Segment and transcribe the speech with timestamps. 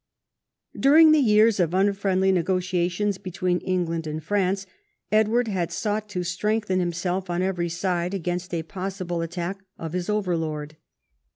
[0.79, 4.65] During the years of unfriendly negotiations between England and France,
[5.11, 10.09] Edward had sought to strengthen himself on every side against a possible attack of his
[10.09, 10.75] overlord.